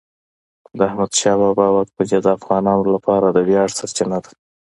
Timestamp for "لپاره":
2.95-3.27